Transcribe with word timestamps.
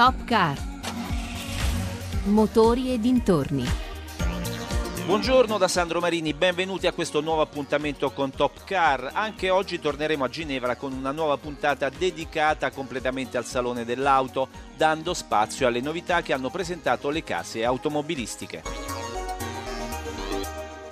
Top 0.00 0.24
Car. 0.24 0.56
Motori 2.24 2.90
e 2.90 2.98
dintorni. 2.98 3.68
Buongiorno 5.04 5.58
da 5.58 5.68
Sandro 5.68 6.00
Marini, 6.00 6.32
benvenuti 6.32 6.86
a 6.86 6.94
questo 6.94 7.20
nuovo 7.20 7.42
appuntamento 7.42 8.10
con 8.10 8.30
Top 8.30 8.64
Car. 8.64 9.10
Anche 9.12 9.50
oggi 9.50 9.78
torneremo 9.78 10.24
a 10.24 10.28
Ginevra 10.30 10.76
con 10.76 10.94
una 10.94 11.12
nuova 11.12 11.36
puntata 11.36 11.90
dedicata 11.90 12.70
completamente 12.70 13.36
al 13.36 13.44
Salone 13.44 13.84
dell'Auto, 13.84 14.48
dando 14.74 15.12
spazio 15.12 15.66
alle 15.66 15.82
novità 15.82 16.22
che 16.22 16.32
hanno 16.32 16.48
presentato 16.48 17.10
le 17.10 17.22
case 17.22 17.62
automobilistiche. 17.62 18.89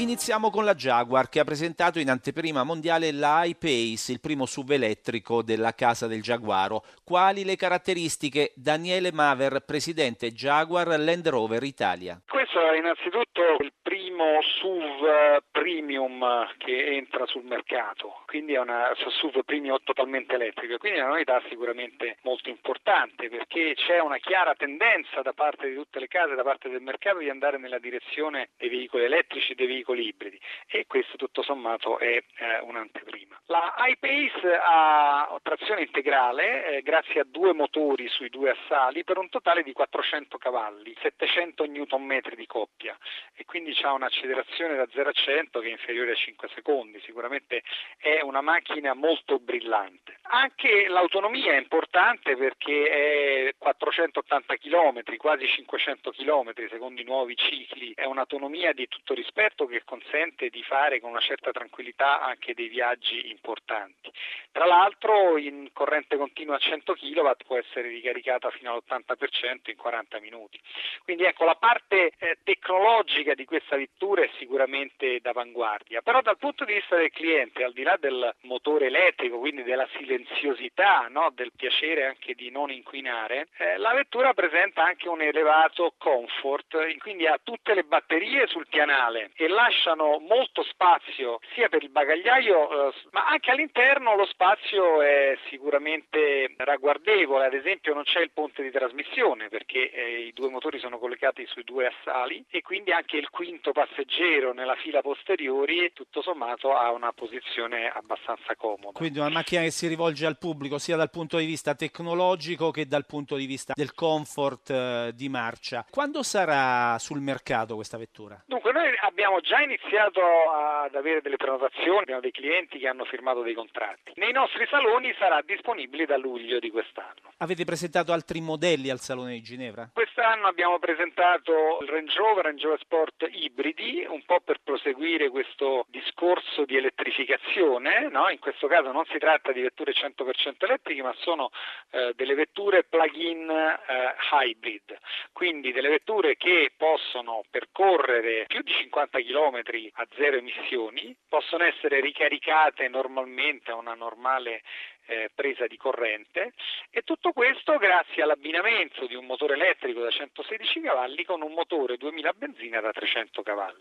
Iniziamo 0.00 0.50
con 0.50 0.64
la 0.64 0.76
Jaguar 0.76 1.28
che 1.28 1.40
ha 1.40 1.44
presentato 1.44 1.98
in 1.98 2.08
anteprima 2.08 2.62
mondiale 2.62 3.10
la 3.10 3.42
I-Pace, 3.42 4.12
il 4.12 4.20
primo 4.20 4.46
SUV 4.46 4.70
elettrico 4.70 5.42
della 5.42 5.74
casa 5.74 6.06
del 6.06 6.22
Giaguaro. 6.22 6.84
Quali 7.02 7.44
le 7.44 7.56
caratteristiche? 7.56 8.52
Daniele 8.54 9.11
Maver, 9.11 9.64
presidente 9.66 10.30
Jaguar 10.30 10.86
Land 11.00 11.29
Rover 11.29 11.64
Italia. 11.64 12.22
Questo 12.29 12.61
è 12.70 12.76
innanzitutto 12.76 13.42
il 13.58 13.72
primo 13.82 14.39
SUV 14.40 15.42
premium 15.50 16.46
che 16.58 16.94
entra 16.94 17.26
sul 17.26 17.44
mercato, 17.44 18.22
quindi 18.26 18.54
è 18.54 18.61
una 18.61 18.92
SUV 18.94 19.42
premium 19.44 19.78
totalmente 19.82 20.36
elettrico, 20.36 20.78
quindi 20.78 20.98
è 20.98 21.03
una 21.03 21.12
novità 21.12 21.42
sicuramente 21.48 22.18
molto 22.22 22.50
importante 22.50 23.28
perché 23.28 23.75
c'è 23.75 23.98
una 23.98 24.18
chiara 24.18 24.54
tendenza 24.54 25.22
da 25.22 25.32
parte 25.32 25.68
di 25.68 25.75
tutte 25.75 25.98
le 25.98 26.06
case, 26.06 26.36
da 26.36 26.44
parte 26.44 26.68
del 26.68 26.82
mercato 26.82 27.18
di 27.18 27.28
andare 27.30 27.58
nella 27.58 27.78
direzione 27.80 28.50
dei 28.56 28.68
veicoli 28.68 29.04
elettrici, 29.04 29.54
dei 29.54 29.67
veicoli 29.67 29.87
veicoli 29.88 30.06
ibridi 30.06 30.38
e 30.66 30.86
questo 30.86 31.16
tutto 31.16 31.42
sommato 31.42 31.98
è 31.98 32.22
eh, 32.36 32.58
un'anteprima. 32.60 33.41
La 33.47 33.74
iPace 33.78 34.61
ha 34.62 35.38
trazione 35.42 35.83
integrale 35.83 36.77
eh, 36.77 36.83
grazie 36.83 37.20
a 37.20 37.27
due 37.27 37.55
motori 37.55 38.08
sui 38.08 38.28
due 38.28 38.50
assali 38.50 39.05
per 39.05 39.16
un 39.16 39.28
totale 39.30 39.62
di 39.62 39.72
400 39.72 40.36
cavalli, 40.36 40.94
700 41.00 41.64
Nm 41.64 42.20
di 42.34 42.47
coppia 42.47 42.97
e 43.34 43.45
quindi 43.45 43.77
ha 43.83 43.92
un'accelerazione 43.92 44.77
da 44.77 44.86
0 44.92 45.08
a 45.08 45.12
100 45.12 45.61
che 45.61 45.69
è 45.69 45.70
inferiore 45.70 46.12
a 46.12 46.17
5 46.17 46.48
secondi, 46.55 47.00
sicuramente 47.00 47.62
è 47.97 48.20
una 48.20 48.41
macchina 48.41 48.92
molto 48.95 49.39
brillante. 49.39 50.19
Anche 50.30 50.89
l'autonomia 50.89 51.52
è 51.52 51.58
importante 51.58 52.36
perché 52.36 53.48
è 53.48 53.55
480 53.56 54.56
km, 54.56 55.17
quasi 55.17 55.47
500 55.47 56.11
km 56.11 56.52
secondo 56.69 57.00
i 57.00 57.05
nuovi 57.05 57.34
cicli, 57.36 57.92
è 57.95 58.05
un'autonomia 58.05 58.73
di 58.73 58.86
tutto 58.89 59.14
rispetto 59.14 59.67
che 59.67 59.78
consente 59.84 60.48
di 60.48 60.62
fare 60.62 61.01
con 61.01 61.11
una 61.11 61.21
certa 61.21 61.51
tranquillità 61.51 62.21
anche 62.21 62.55
dei 62.55 62.69
viaggi 62.69 63.31
importanti. 63.31 64.11
Tra 64.53 64.67
l'altro 64.67 65.37
in 65.37 65.70
corrente 65.73 66.17
continua 66.17 66.57
a 66.57 66.59
100 66.59 66.95
kW 66.95 67.31
può 67.47 67.57
essere 67.57 67.89
ricaricata 67.89 68.51
fino 68.51 68.73
all'80% 68.73 69.70
in 69.70 69.77
40 69.77 70.19
minuti. 70.20 70.61
Quindi 71.05 71.25
ecco 71.25 71.45
la 71.45 71.55
parte 71.55 72.12
eh, 72.19 72.39
tecnologica 72.43 73.35
di 73.35 73.45
questa 73.45 73.77
vettura 73.77 74.23
è 74.23 74.31
sicuramente 74.39 75.20
d'avanguardia, 75.20 76.03
però 76.03 76.20
dal 76.23 76.39
punto 76.39 76.65
di 76.65 76.75
vista 76.75 76.97
del 76.97 77.11
cliente, 77.11 77.63
al 77.63 77.73
di 77.73 77.83
là 77.83 77.97
del 78.01 78.35
motore 78.42 78.87
elettrico, 78.87 79.39
quindi 79.39 79.63
della 79.63 79.89
silenziosità, 79.97 81.07
no, 81.09 81.31
del 81.33 81.53
piacere 81.55 82.07
anche 82.07 82.35
di 82.35 82.51
non 82.51 82.70
inquinare, 82.70 83.48
eh, 83.59 83.77
la 83.77 83.92
vettura 83.95 84.35
presenta 84.35 84.83
anche 84.83 85.09
un 85.09 85.23
elevato 85.23 85.95
comfort, 85.98 86.97
quindi 86.98 87.27
ha 87.27 87.39
tutte 87.42 87.75
le 87.75 87.85
batterie 87.85 88.47
sul 88.47 88.67
pianale 88.69 89.31
e 89.35 89.48
lascia 89.48 89.67
lasciano 89.69 90.19
molto 90.19 90.62
spazio 90.62 91.38
sia 91.55 91.69
per 91.69 91.83
il 91.83 91.91
bagagliaio, 91.91 92.88
eh, 92.88 92.94
ma 93.11 93.27
anche 93.27 93.50
all'interno 93.50 94.16
lo 94.16 94.24
spazio 94.27 95.02
è 95.02 95.36
sicuramente 95.50 96.55
ragguardevole, 96.56 97.44
ad 97.44 97.55
esempio 97.55 97.92
non 97.92 98.05
c'è 98.05 98.20
il 98.20 98.30
ponte 98.33 98.62
di 98.62 98.70
trasmissione 98.70 99.48
perché 99.48 99.91
eh, 99.91 100.20
i 100.27 100.33
due 100.33 100.48
motori 100.48 100.78
sono 100.78 100.98
collegati 100.98 101.44
sui 101.46 101.64
due 101.64 101.86
assali 101.86 102.42
e 102.48 102.62
quindi 102.62 102.92
anche 102.92 103.19
il 103.19 103.28
quinto 103.28 103.72
passeggero 103.72 104.52
nella 104.55 104.77
fila 104.77 105.02
posteriori 105.02 105.92
tutto 105.92 106.23
sommato 106.23 106.74
ha 106.74 106.90
una 106.90 107.12
posizione 107.12 107.90
abbastanza 107.90 108.57
comoda. 108.57 108.92
Quindi 108.98 109.18
una 109.18 109.28
macchina 109.28 109.62
che 109.62 109.70
si 109.70 109.86
rivolge 109.86 110.24
al 110.24 110.39
pubblico 110.39 110.78
sia 110.78 110.96
dal 110.96 111.11
punto 111.11 111.36
di 111.36 111.45
vista 111.45 111.74
tecnologico 111.74 112.70
che 112.70 112.86
dal 112.86 113.05
punto 113.05 113.36
di 113.36 113.45
vista 113.45 113.74
del 113.77 113.92
comfort 113.92 114.70
eh, 114.70 115.11
di 115.14 115.28
marcia. 115.28 115.84
Quando 115.90 116.23
sarà 116.23 116.98
sul 116.98 117.20
mercato 117.20 117.74
questa 117.74 117.98
vettura? 117.98 118.42
Dunque 118.46 118.73
noi 118.73 118.89
abbiamo 119.01 119.40
già 119.40 119.58
iniziato 119.63 120.20
ad 120.51 120.95
avere 120.95 121.20
delle 121.20 121.36
prenotazioni, 121.36 122.01
abbiamo 122.01 122.20
dei 122.20 122.30
clienti 122.30 122.79
che 122.79 122.89
hanno 122.89 123.05
firmato 123.05 123.42
dei 123.42 123.55
contratti. 123.55 124.13
Nei 124.17 124.33
nostri 124.33 124.67
saloni 124.69 125.14
sarà 125.19 125.41
disponibile 125.42 126.07
da 126.07 126.17
luglio 126.17 126.58
di 126.58 126.70
quest'anno. 126.70 127.33
Avete 127.39 127.64
presentato 127.64 128.12
altri 128.12 128.41
modelli 128.41 128.91
al 128.91 129.00
Salone 129.00 129.32
di 129.32 129.42
Ginevra? 129.42 129.91
Quest'anno 129.92 130.46
abbiamo 130.46 130.78
presentato 130.78 131.78
il 131.82 131.88
Range 131.88 132.14
Rover, 132.16 132.44
Range 132.44 132.62
Rover 132.62 132.80
Sport 132.80 133.28
ibridi, 133.30 134.04
un 134.08 134.22
po' 134.24 134.41
per 134.41 134.58
proseguire 134.62 135.28
questo 135.28 135.86
discorso 135.88 136.64
di 136.64 136.76
elettrificazione. 136.76 138.08
No? 138.10 138.28
In 138.28 138.38
questo 138.38 138.66
caso 138.66 138.90
non 138.92 139.04
si 139.06 139.19
tratta 139.19 139.52
di 139.52 139.60
vetture 139.60 139.92
100% 139.92 140.54
elettriche, 140.58 141.02
ma 141.02 141.14
sono 141.19 141.50
eh, 141.90 142.12
delle 142.16 142.34
vetture 142.34 142.84
plug-in 142.84 143.48
eh, 143.48 144.14
hybrid, 144.32 144.98
quindi 145.32 145.72
delle 145.72 145.88
vetture 145.88 146.36
che 146.36 146.72
possono 146.76 147.44
percorrere 147.50 148.44
più 148.46 148.62
di 148.62 148.72
50 148.72 149.19
km 149.20 149.47
a 149.94 150.06
zero 150.16 150.36
emissioni, 150.36 151.16
possono 151.28 151.64
essere 151.64 152.00
ricaricate 152.00 152.88
normalmente 152.88 153.70
a 153.70 153.76
una 153.76 153.94
normale 153.94 154.62
eh, 155.08 155.30
presa 155.34 155.66
di 155.66 155.76
corrente 155.78 156.52
e 156.91 157.02
tutto 157.02 157.32
questo 157.32 157.78
grazie 157.78 158.22
all'abbinamento 158.22 159.06
di 159.06 159.14
un 159.14 159.24
motore 159.24 159.54
elettrico 159.54 160.02
da 160.02 160.10
116 160.10 160.82
cavalli 160.82 161.24
con 161.24 161.41
un 161.41 161.52
motore 161.52 161.96
2000 161.96 162.32
benzina 162.34 162.80
da 162.80 162.92
300 162.92 163.42
cavalli. 163.42 163.80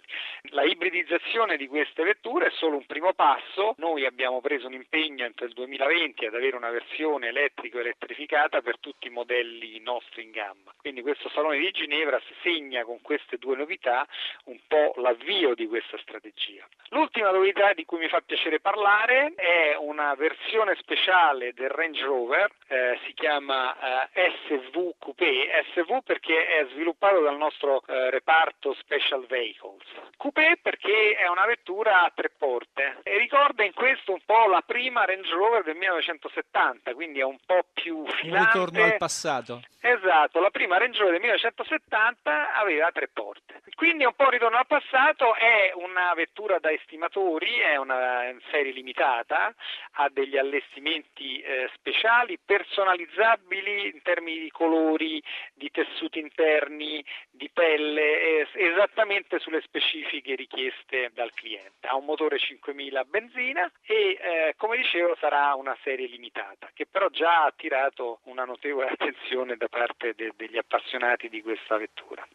La 0.51 0.63
ibridizzazione 0.63 1.57
di 1.57 1.67
queste 1.67 2.03
vetture 2.03 2.47
è 2.47 2.51
solo 2.51 2.77
un 2.77 2.85
primo 2.85 3.13
passo, 3.13 3.75
noi 3.77 4.05
abbiamo 4.05 4.39
preso 4.39 4.67
un 4.67 4.73
impegno 4.73 5.25
entro 5.25 5.45
il 5.45 5.53
2020 5.53 6.25
ad 6.25 6.35
avere 6.35 6.55
una 6.55 6.69
versione 6.69 7.27
elettrico-elettrificata 7.27 8.61
per 8.61 8.79
tutti 8.79 9.07
i 9.07 9.11
modelli 9.11 9.79
nostri 9.81 10.23
in 10.23 10.31
gamma. 10.31 10.73
Quindi 10.77 11.01
questo 11.01 11.29
Salone 11.29 11.57
di 11.57 11.71
Ginevra 11.71 12.21
segna 12.41 12.85
con 12.85 13.01
queste 13.01 13.37
due 13.37 13.57
novità 13.57 14.07
un 14.45 14.59
po' 14.67 14.93
l'avvio 14.97 15.53
di 15.55 15.67
questa 15.67 15.97
strategia. 15.97 16.65
L'ultima 16.89 17.31
novità 17.31 17.73
di 17.73 17.83
cui 17.83 17.99
mi 17.99 18.07
fa 18.07 18.21
piacere 18.21 18.61
parlare 18.61 19.33
è 19.35 19.75
una 19.77 20.15
versione 20.15 20.75
speciale 20.75 21.15
speciale 21.17 21.53
del 21.53 21.69
Range 21.69 22.03
Rover, 22.03 22.51
eh, 22.67 22.99
si 23.05 23.13
chiama 23.13 24.09
eh, 24.11 24.31
SV 24.47 24.93
Coupé, 24.99 25.49
SV 25.73 26.03
perché 26.03 26.45
è 26.45 26.67
sviluppato 26.71 27.21
dal 27.21 27.37
nostro 27.37 27.81
eh, 27.87 28.11
reparto 28.11 28.75
Special 28.79 29.25
Vehicles. 29.25 29.83
Coupé 30.17 30.59
perché 30.61 31.15
è 31.15 31.27
una 31.27 31.45
vettura 31.45 32.03
a 32.03 32.11
tre 32.13 32.29
porte 32.37 32.99
e 33.03 33.17
ricorda 33.17 33.63
in 33.63 33.73
questo 33.73 34.13
un 34.13 34.21
po' 34.25 34.47
la 34.47 34.61
prima 34.65 35.05
Range 35.05 35.29
Rover 35.29 35.63
del 35.63 35.75
1970, 35.75 36.93
quindi 36.93 37.19
è 37.19 37.23
un 37.23 37.37
po' 37.45 37.65
più 37.73 38.05
filante. 38.07 38.57
Un 38.57 38.65
ritorno 38.65 38.83
al 38.83 38.97
passato. 38.97 39.61
Esatto, 39.79 40.39
la 40.39 40.49
prima 40.49 40.77
Range 40.77 40.97
Rover 40.97 41.13
del 41.13 41.21
1970 41.21 42.53
aveva 42.53 42.91
tre 42.91 43.07
porte. 43.07 43.61
Quindi 43.75 44.03
è 44.03 44.07
un 44.07 44.15
po' 44.15 44.23
un 44.23 44.31
ritorno 44.31 44.57
al 44.57 44.65
passato, 44.65 45.35
è 45.35 45.71
una 45.75 46.11
vettura 46.15 46.57
da 46.57 46.71
estimatori, 46.71 47.59
è 47.59 47.75
una 47.77 48.23
serie 48.49 48.71
limitata, 48.71 49.53
ha 49.93 50.09
degli 50.09 50.35
allestimenti 50.35 51.06
eh, 51.15 51.69
speciali, 51.75 52.39
personalizzabili 52.43 53.87
in 53.93 54.01
termini 54.01 54.39
di 54.39 54.51
colori, 54.51 55.21
di 55.53 55.69
tessuti 55.71 56.19
interni, 56.19 57.03
di 57.29 57.49
pelle, 57.53 58.41
eh, 58.41 58.47
esattamente 58.53 59.39
sulle 59.39 59.61
specifiche 59.61 60.35
richieste 60.35 61.11
dal 61.13 61.31
cliente. 61.33 61.87
Ha 61.87 61.95
un 61.95 62.05
motore 62.05 62.37
5000 62.37 63.03
benzina 63.05 63.71
e 63.83 64.17
eh, 64.19 64.53
come 64.57 64.77
dicevo 64.77 65.15
sarà 65.19 65.53
una 65.55 65.77
serie 65.83 66.07
limitata, 66.07 66.69
che 66.73 66.85
però 66.85 67.09
già 67.09 67.43
ha 67.43 67.45
attirato 67.45 68.19
una 68.23 68.45
notevole 68.45 68.89
attenzione 68.89 69.55
da 69.57 69.67
parte 69.67 70.13
de- 70.15 70.33
degli 70.35 70.57
appassionati 70.57 71.29
di 71.29 71.41
questa 71.41 71.77
vettura. 71.77 72.27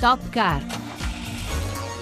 Top 0.00 0.30
Car. 0.30 0.62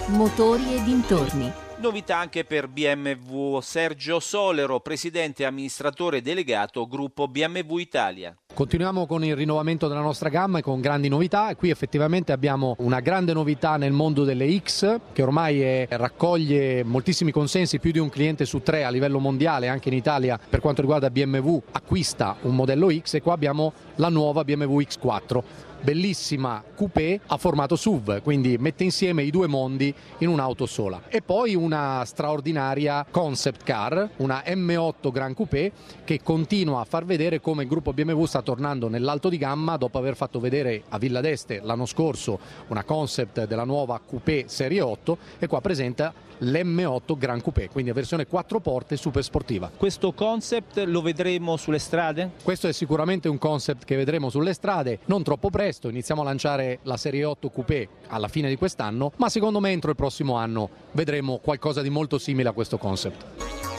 Motori 0.09 0.75
e 0.75 0.83
dintorni. 0.83 1.68
Novità 1.81 2.17
anche 2.17 2.43
per 2.43 2.67
BMW. 2.67 3.59
Sergio 3.61 4.19
Solero, 4.19 4.81
presidente 4.81 5.43
e 5.43 5.45
amministratore 5.45 6.21
delegato 6.21 6.85
gruppo 6.85 7.29
BMW 7.29 7.77
Italia. 7.77 8.35
Continuiamo 8.53 9.05
con 9.05 9.23
il 9.23 9.33
rinnovamento 9.33 9.87
della 9.87 10.01
nostra 10.01 10.27
gamma 10.27 10.57
e 10.57 10.61
con 10.61 10.81
grandi 10.81 11.07
novità. 11.07 11.55
Qui 11.55 11.69
effettivamente 11.69 12.33
abbiamo 12.33 12.75
una 12.79 12.99
grande 12.99 13.31
novità 13.31 13.77
nel 13.77 13.93
mondo 13.93 14.25
delle 14.25 14.59
X 14.59 14.99
che 15.13 15.21
ormai 15.21 15.61
è, 15.61 15.87
raccoglie 15.91 16.83
moltissimi 16.83 17.31
consensi, 17.31 17.79
più 17.79 17.91
di 17.93 17.99
un 17.99 18.09
cliente 18.09 18.43
su 18.43 18.61
tre 18.61 18.83
a 18.83 18.89
livello 18.89 19.19
mondiale, 19.19 19.69
anche 19.69 19.87
in 19.87 19.95
Italia 19.95 20.37
per 20.37 20.59
quanto 20.59 20.81
riguarda 20.81 21.09
BMW 21.09 21.61
acquista 21.71 22.35
un 22.41 22.55
modello 22.55 22.91
X 22.91 23.13
e 23.13 23.21
qua 23.21 23.31
abbiamo 23.31 23.71
la 23.95 24.09
nuova 24.09 24.43
BMW 24.43 24.81
X4 24.81 25.67
bellissima 25.81 26.63
coupé 26.75 27.19
a 27.27 27.37
formato 27.37 27.75
SUV, 27.75 28.21
quindi 28.21 28.57
mette 28.57 28.83
insieme 28.83 29.23
i 29.23 29.31
due 29.31 29.47
mondi 29.47 29.93
in 30.19 30.27
un'auto 30.27 30.65
sola. 30.65 31.03
E 31.07 31.21
poi 31.21 31.55
una 31.55 32.03
straordinaria 32.05 33.05
concept 33.09 33.63
car, 33.63 34.09
una 34.17 34.43
M8 34.45 35.11
Gran 35.11 35.33
Coupé 35.33 35.71
che 36.03 36.21
continua 36.21 36.81
a 36.81 36.85
far 36.85 37.05
vedere 37.05 37.39
come 37.39 37.63
il 37.63 37.69
gruppo 37.69 37.93
BMW 37.93 38.25
sta 38.25 38.41
tornando 38.41 38.87
nell'alto 38.87 39.29
di 39.29 39.37
gamma 39.37 39.77
dopo 39.77 39.97
aver 39.97 40.15
fatto 40.15 40.39
vedere 40.39 40.83
a 40.89 40.97
Villa 40.97 41.21
d'Este 41.21 41.61
l'anno 41.63 41.85
scorso 41.85 42.39
una 42.67 42.83
concept 42.83 43.45
della 43.45 43.63
nuova 43.63 43.99
Coupé 44.05 44.45
Serie 44.47 44.81
8 44.81 45.17
e 45.39 45.47
qua 45.47 45.61
presenta 45.61 46.13
l'M8 46.39 47.17
Gran 47.17 47.41
Coupé, 47.41 47.69
quindi 47.69 47.91
a 47.91 47.93
versione 47.93 48.25
4 48.25 48.59
porte 48.59 48.95
super 48.95 49.23
sportiva. 49.23 49.71
Questo 49.75 50.13
concept 50.13 50.77
lo 50.85 51.01
vedremo 51.01 51.57
sulle 51.57 51.79
strade? 51.79 52.31
Questo 52.43 52.67
è 52.67 52.71
sicuramente 52.71 53.27
un 53.27 53.37
concept 53.37 53.85
che 53.85 53.95
vedremo 53.95 54.29
sulle 54.29 54.53
strade, 54.53 54.99
non 55.05 55.23
troppo 55.23 55.49
presto, 55.49 55.68
iniziamo 55.89 56.21
a 56.21 56.25
lanciare 56.25 56.79
la 56.83 56.97
Serie 56.97 57.23
8 57.23 57.49
Coupé 57.49 57.87
alla 58.07 58.27
fine 58.27 58.49
di 58.49 58.55
quest'anno, 58.55 59.11
ma 59.17 59.29
secondo 59.29 59.59
me 59.59 59.71
entro 59.71 59.91
il 59.91 59.95
prossimo 59.95 60.35
anno 60.35 60.69
vedremo 60.93 61.37
qualcosa 61.37 61.81
di 61.81 61.89
molto 61.89 62.17
simile 62.17 62.49
a 62.49 62.51
questo 62.53 62.77
concept. 62.77 63.78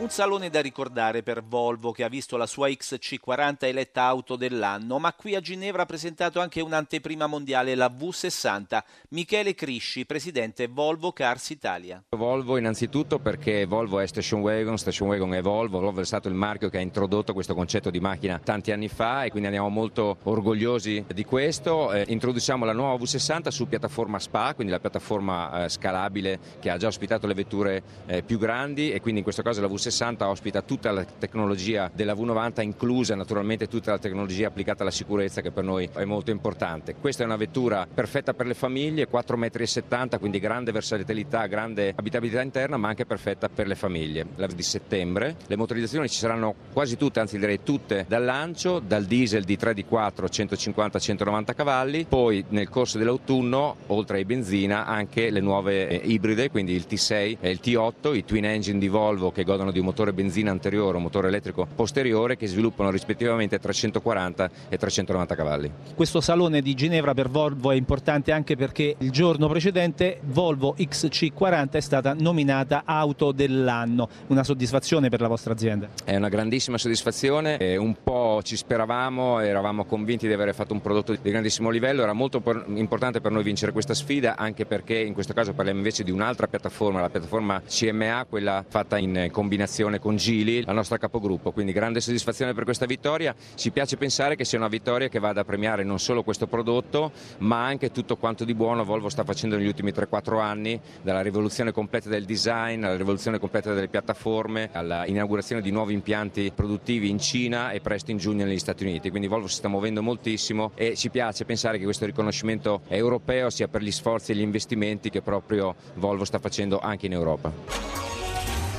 Un 0.00 0.08
salone 0.08 0.48
da 0.48 0.62
ricordare 0.62 1.22
per 1.22 1.44
Volvo 1.44 1.92
che 1.92 2.04
ha 2.04 2.08
visto 2.08 2.38
la 2.38 2.46
sua 2.46 2.68
XC40 2.68 3.66
eletta 3.66 4.04
auto 4.04 4.34
dell'anno, 4.34 4.98
ma 4.98 5.12
qui 5.12 5.34
a 5.34 5.40
Ginevra 5.40 5.82
ha 5.82 5.86
presentato 5.86 6.40
anche 6.40 6.62
un'anteprima 6.62 7.26
mondiale, 7.26 7.74
la 7.74 7.94
V60. 7.94 8.82
Michele 9.10 9.54
Crisci, 9.54 10.06
presidente 10.06 10.68
Volvo 10.68 11.12
Cars 11.12 11.50
Italia. 11.50 12.02
Volvo 12.16 12.56
innanzitutto 12.56 13.18
perché 13.18 13.66
Volvo 13.66 14.00
è 14.00 14.06
Station 14.06 14.40
Wagon, 14.40 14.78
Station 14.78 15.06
Wagon 15.06 15.34
è 15.34 15.42
Volvo, 15.42 15.80
Volvo 15.80 16.00
è 16.00 16.06
stato 16.06 16.28
il 16.28 16.34
marchio 16.34 16.70
che 16.70 16.78
ha 16.78 16.80
introdotto 16.80 17.34
questo 17.34 17.54
concetto 17.54 17.90
di 17.90 18.00
macchina 18.00 18.40
tanti 18.42 18.72
anni 18.72 18.88
fa 18.88 19.24
e 19.24 19.28
quindi 19.28 19.48
andiamo 19.48 19.68
molto 19.68 20.16
orgogliosi 20.22 21.04
di 21.12 21.24
questo. 21.26 21.92
Eh, 21.92 22.06
introduciamo 22.08 22.64
la 22.64 22.72
nuova 22.72 22.94
V60 22.94 23.48
su 23.48 23.68
piattaforma 23.68 24.18
SPA, 24.18 24.54
quindi 24.54 24.72
la 24.72 24.80
piattaforma 24.80 25.64
eh, 25.64 25.68
scalabile 25.68 26.38
che 26.58 26.70
ha 26.70 26.78
già 26.78 26.86
ospitato 26.86 27.26
le 27.26 27.34
vetture 27.34 27.82
eh, 28.06 28.22
più 28.22 28.38
grandi 28.38 28.92
e 28.92 29.00
quindi 29.02 29.18
in 29.18 29.24
questo 29.24 29.42
caso 29.42 29.60
la 29.60 29.66
V60 29.66 29.88
60 29.90 30.28
ospita 30.28 30.62
tutta 30.62 30.92
la 30.92 31.04
tecnologia 31.04 31.90
della 31.92 32.14
V90, 32.14 32.62
inclusa 32.62 33.14
naturalmente 33.14 33.66
tutta 33.66 33.90
la 33.90 33.98
tecnologia 33.98 34.46
applicata 34.48 34.82
alla 34.82 34.90
sicurezza 34.90 35.40
che 35.40 35.50
per 35.50 35.64
noi 35.64 35.88
è 35.92 36.04
molto 36.04 36.30
importante. 36.30 36.94
Questa 36.94 37.22
è 37.22 37.26
una 37.26 37.36
vettura 37.36 37.86
perfetta 37.92 38.34
per 38.34 38.46
le 38.46 38.54
famiglie, 38.54 39.08
4,70 39.08 40.14
m, 40.14 40.18
quindi 40.18 40.38
grande 40.38 40.72
versatilità, 40.72 41.46
grande 41.46 41.92
abitabilità 41.94 42.40
interna, 42.40 42.76
ma 42.76 42.88
anche 42.88 43.04
perfetta 43.04 43.48
per 43.48 43.66
le 43.66 43.74
famiglie. 43.74 44.26
La 44.36 44.46
di 44.46 44.62
settembre, 44.62 45.36
le 45.46 45.56
motorizzazioni 45.56 46.08
ci 46.08 46.18
saranno 46.18 46.54
quasi 46.72 46.96
tutte, 46.96 47.20
anzi 47.20 47.38
direi 47.38 47.60
tutte 47.62 48.04
dal 48.08 48.24
lancio, 48.24 48.78
dal 48.78 49.04
diesel 49.04 49.44
di 49.44 49.56
3 49.56 49.74
d 49.74 49.84
4 49.84 50.26
150-190 50.26 51.54
cavalli, 51.54 52.06
poi 52.08 52.44
nel 52.48 52.68
corso 52.68 52.98
dell'autunno, 52.98 53.76
oltre 53.88 54.18
ai 54.18 54.24
benzina, 54.24 54.86
anche 54.86 55.30
le 55.30 55.40
nuove 55.40 55.88
eh, 55.88 56.00
ibride, 56.04 56.50
quindi 56.50 56.74
il 56.74 56.86
T6 56.88 57.36
e 57.40 57.50
il 57.50 57.60
T8, 57.62 58.14
i 58.14 58.24
twin 58.24 58.44
engine 58.44 58.78
di 58.78 58.88
Volvo 58.88 59.30
che 59.30 59.44
godono 59.44 59.70
di 59.70 59.79
un 59.80 59.86
motore 59.86 60.12
benzina 60.12 60.50
anteriore 60.50 60.94
o 60.94 60.96
un 60.96 61.02
motore 61.02 61.28
elettrico 61.28 61.66
posteriore 61.74 62.36
che 62.36 62.46
sviluppano 62.46 62.90
rispettivamente 62.90 63.58
340 63.58 64.50
e 64.68 64.76
390 64.76 65.34
cavalli. 65.34 65.72
Questo 65.94 66.20
salone 66.20 66.60
di 66.60 66.74
Ginevra 66.74 67.14
per 67.14 67.28
Volvo 67.28 67.70
è 67.70 67.74
importante 67.74 68.32
anche 68.32 68.56
perché 68.56 68.96
il 68.98 69.10
giorno 69.10 69.48
precedente 69.48 70.20
Volvo 70.22 70.74
XC40 70.78 71.70
è 71.72 71.80
stata 71.80 72.14
nominata 72.14 72.82
auto 72.84 73.32
dell'anno, 73.32 74.08
una 74.26 74.44
soddisfazione 74.44 75.08
per 75.08 75.20
la 75.20 75.28
vostra 75.28 75.52
azienda? 75.52 75.88
È 76.04 76.14
una 76.14 76.28
grandissima 76.28 76.76
soddisfazione, 76.78 77.76
un 77.76 77.96
po' 78.02 78.40
ci 78.42 78.56
speravamo, 78.56 79.40
eravamo 79.40 79.84
convinti 79.84 80.26
di 80.26 80.32
aver 80.32 80.54
fatto 80.54 80.74
un 80.74 80.80
prodotto 80.80 81.12
di 81.12 81.30
grandissimo 81.30 81.70
livello, 81.70 82.02
era 82.02 82.12
molto 82.12 82.42
importante 82.74 83.20
per 83.20 83.32
noi 83.32 83.42
vincere 83.42 83.72
questa 83.72 83.94
sfida 83.94 84.36
anche 84.36 84.66
perché 84.66 84.98
in 84.98 85.14
questo 85.14 85.32
caso 85.32 85.52
parliamo 85.52 85.78
invece 85.78 86.04
di 86.04 86.10
un'altra 86.10 86.46
piattaforma, 86.46 87.00
la 87.00 87.10
piattaforma 87.10 87.62
CMA, 87.66 88.26
quella 88.28 88.64
fatta 88.68 88.98
in 88.98 89.28
combinazione 89.30 89.68
collaborazione 89.70 89.98
con 90.00 90.16
Gili, 90.16 90.64
la 90.64 90.72
nostra 90.72 90.98
capogruppo, 90.98 91.52
quindi 91.52 91.72
grande 91.72 92.00
soddisfazione 92.00 92.52
per 92.52 92.64
questa 92.64 92.86
vittoria. 92.86 93.34
Ci 93.54 93.70
piace 93.70 93.96
pensare 93.96 94.34
che 94.34 94.44
sia 94.44 94.58
una 94.58 94.68
vittoria 94.68 95.08
che 95.08 95.20
vada 95.20 95.42
a 95.42 95.44
premiare 95.44 95.84
non 95.84 95.98
solo 96.00 96.22
questo 96.24 96.46
prodotto, 96.48 97.12
ma 97.38 97.64
anche 97.64 97.92
tutto 97.92 98.16
quanto 98.16 98.44
di 98.44 98.54
buono 98.54 98.84
Volvo 98.84 99.08
sta 99.08 99.22
facendo 99.24 99.56
negli 99.56 99.68
ultimi 99.68 99.92
3-4 99.92 100.40
anni, 100.40 100.80
dalla 101.02 101.22
rivoluzione 101.22 101.70
completa 101.72 102.08
del 102.08 102.24
design, 102.24 102.82
alla 102.84 102.96
rivoluzione 102.96 103.38
completa 103.38 103.72
delle 103.72 103.88
piattaforme, 103.88 104.70
alla 104.72 105.06
inaugurazione 105.06 105.62
di 105.62 105.70
nuovi 105.70 105.94
impianti 105.94 106.50
produttivi 106.54 107.08
in 107.08 107.18
Cina 107.18 107.70
e 107.70 107.80
presto 107.80 108.10
in 108.10 108.18
giugno 108.18 108.44
negli 108.44 108.58
Stati 108.58 108.84
Uniti. 108.84 109.10
Quindi 109.10 109.28
Volvo 109.28 109.46
si 109.46 109.54
sta 109.54 109.68
muovendo 109.68 110.02
moltissimo 110.02 110.72
e 110.74 110.96
ci 110.96 111.10
piace 111.10 111.44
pensare 111.44 111.78
che 111.78 111.84
questo 111.84 112.04
riconoscimento 112.04 112.82
europeo 112.88 113.50
sia 113.50 113.68
per 113.68 113.82
gli 113.82 113.92
sforzi 113.92 114.32
e 114.32 114.34
gli 114.34 114.40
investimenti 114.40 115.10
che 115.10 115.22
proprio 115.22 115.76
Volvo 115.94 116.24
sta 116.24 116.38
facendo 116.38 116.80
anche 116.80 117.06
in 117.06 117.12
Europa. 117.12 117.52